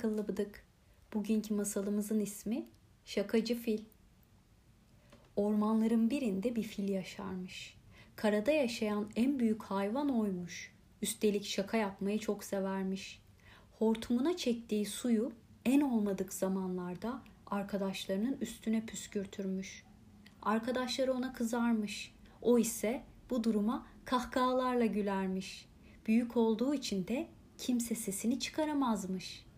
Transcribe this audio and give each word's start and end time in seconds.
akıllı 0.00 0.28
bıdık. 0.28 0.64
Bugünkü 1.14 1.54
masalımızın 1.54 2.20
ismi 2.20 2.66
Şakacı 3.04 3.54
Fil. 3.54 3.80
Ormanların 5.36 6.10
birinde 6.10 6.56
bir 6.56 6.62
fil 6.62 6.88
yaşarmış. 6.88 7.74
Karada 8.16 8.50
yaşayan 8.50 9.10
en 9.16 9.38
büyük 9.38 9.62
hayvan 9.62 10.20
oymuş. 10.20 10.72
Üstelik 11.02 11.44
şaka 11.44 11.76
yapmayı 11.76 12.18
çok 12.18 12.44
severmiş. 12.44 13.22
Hortumuna 13.78 14.36
çektiği 14.36 14.86
suyu 14.86 15.32
en 15.64 15.80
olmadık 15.80 16.32
zamanlarda 16.32 17.22
arkadaşlarının 17.46 18.36
üstüne 18.40 18.86
püskürtürmüş. 18.86 19.84
Arkadaşları 20.42 21.12
ona 21.12 21.32
kızarmış. 21.32 22.14
O 22.42 22.58
ise 22.58 23.02
bu 23.30 23.44
duruma 23.44 23.86
kahkahalarla 24.04 24.86
gülermiş. 24.86 25.68
Büyük 26.06 26.36
olduğu 26.36 26.74
için 26.74 27.06
de 27.06 27.28
kimse 27.58 27.94
sesini 27.94 28.40
çıkaramazmış. 28.40 29.49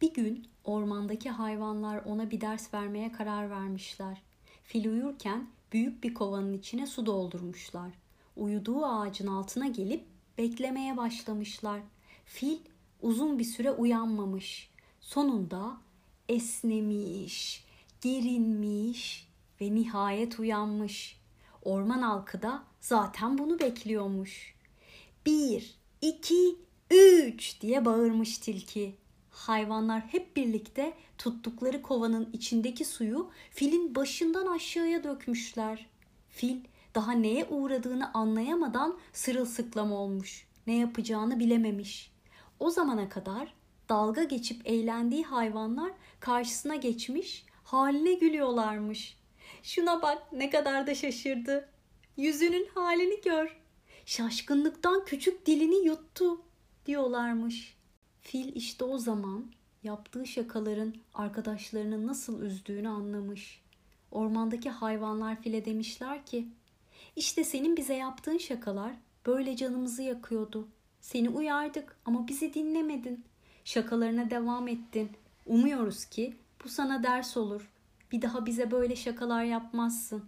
Bir 0.00 0.14
gün 0.14 0.48
ormandaki 0.64 1.30
hayvanlar 1.30 2.02
ona 2.04 2.30
bir 2.30 2.40
ders 2.40 2.74
vermeye 2.74 3.12
karar 3.12 3.50
vermişler. 3.50 4.22
Fil 4.64 4.86
uyurken 4.90 5.46
büyük 5.72 6.04
bir 6.04 6.14
kovanın 6.14 6.52
içine 6.52 6.86
su 6.86 7.06
doldurmuşlar. 7.06 7.90
Uyuduğu 8.36 8.86
ağacın 8.86 9.26
altına 9.26 9.66
gelip 9.66 10.04
beklemeye 10.38 10.96
başlamışlar. 10.96 11.80
Fil 12.24 12.58
uzun 13.02 13.38
bir 13.38 13.44
süre 13.44 13.70
uyanmamış. 13.70 14.70
Sonunda 15.00 15.76
esnemiş, 16.28 17.64
gerinmiş 18.00 19.28
ve 19.60 19.74
nihayet 19.74 20.40
uyanmış. 20.40 21.20
Orman 21.62 22.02
halkı 22.02 22.42
da 22.42 22.62
zaten 22.80 23.38
bunu 23.38 23.58
bekliyormuş. 23.58 24.54
Bir, 25.26 25.74
iki, 26.02 26.56
üç 26.90 27.60
diye 27.60 27.84
bağırmış 27.84 28.38
tilki. 28.38 28.94
Hayvanlar 29.46 30.00
hep 30.00 30.36
birlikte 30.36 30.94
tuttukları 31.18 31.82
kovanın 31.82 32.30
içindeki 32.32 32.84
suyu 32.84 33.30
filin 33.50 33.94
başından 33.94 34.46
aşağıya 34.46 35.04
dökmüşler. 35.04 35.86
Fil 36.28 36.60
daha 36.94 37.12
neye 37.12 37.44
uğradığını 37.44 38.14
anlayamadan 38.14 38.98
sırılsıklam 39.12 39.92
olmuş. 39.92 40.46
Ne 40.66 40.76
yapacağını 40.76 41.38
bilememiş. 41.38 42.12
O 42.60 42.70
zamana 42.70 43.08
kadar 43.08 43.54
dalga 43.88 44.24
geçip 44.24 44.66
eğlendiği 44.66 45.24
hayvanlar 45.24 45.92
karşısına 46.20 46.76
geçmiş, 46.76 47.44
haline 47.64 48.14
gülüyorlarmış. 48.14 49.16
Şuna 49.62 50.02
bak 50.02 50.32
ne 50.32 50.50
kadar 50.50 50.86
da 50.86 50.94
şaşırdı. 50.94 51.68
Yüzünün 52.16 52.68
halini 52.74 53.20
gör. 53.20 53.56
Şaşkınlıktan 54.06 55.04
küçük 55.04 55.46
dilini 55.46 55.86
yuttu 55.86 56.42
diyorlarmış. 56.86 57.76
Fil 58.26 58.56
işte 58.56 58.84
o 58.84 58.98
zaman 58.98 59.44
yaptığı 59.82 60.26
şakaların 60.26 60.94
arkadaşlarını 61.14 62.06
nasıl 62.06 62.42
üzdüğünü 62.42 62.88
anlamış. 62.88 63.60
Ormandaki 64.10 64.70
hayvanlar 64.70 65.42
file 65.42 65.64
demişler 65.64 66.26
ki, 66.26 66.48
işte 67.16 67.44
senin 67.44 67.76
bize 67.76 67.94
yaptığın 67.94 68.38
şakalar 68.38 68.92
böyle 69.26 69.56
canımızı 69.56 70.02
yakıyordu. 70.02 70.68
Seni 71.00 71.28
uyardık 71.28 71.96
ama 72.04 72.28
bizi 72.28 72.54
dinlemedin. 72.54 73.24
Şakalarına 73.64 74.30
devam 74.30 74.68
ettin. 74.68 75.10
Umuyoruz 75.46 76.04
ki 76.04 76.36
bu 76.64 76.68
sana 76.68 77.02
ders 77.02 77.36
olur. 77.36 77.70
Bir 78.12 78.22
daha 78.22 78.46
bize 78.46 78.70
böyle 78.70 78.96
şakalar 78.96 79.44
yapmazsın. 79.44 80.24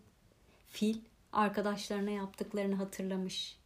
Fil 0.69 0.97
arkadaşlarına 1.33 2.11
yaptıklarını 2.11 2.75
hatırlamış. 2.75 3.57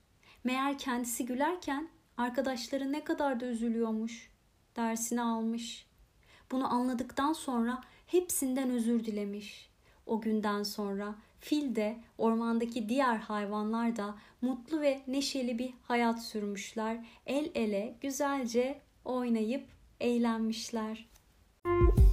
Meğer 0.45 0.79
kendisi 0.79 1.27
gülerken 1.27 1.89
arkadaşları 2.17 2.93
ne 2.93 3.05
kadar 3.05 3.41
da 3.41 3.47
üzülüyormuş. 3.47 4.31
Dersini 4.77 5.21
almış. 5.21 5.87
Bunu 6.51 6.73
anladıktan 6.73 7.33
sonra 7.33 7.81
hepsinden 8.07 8.71
özür 8.71 9.05
dilemiş. 9.05 9.71
O 10.07 10.21
günden 10.21 10.63
sonra 10.63 11.15
fil 11.41 11.75
de 11.75 11.97
ormandaki 12.19 12.89
diğer 12.89 13.17
hayvanlar 13.17 13.97
da 13.97 14.15
mutlu 14.43 14.81
ve 14.81 15.03
neşeli 15.07 15.59
bir 15.59 15.75
hayat 15.83 16.23
sürmüşler. 16.23 17.07
El 17.27 17.51
ele 17.55 17.97
güzelce 18.01 18.81
oynayıp 19.05 19.69
eğlenmişler. 20.01 21.09
Müzik 21.65 22.12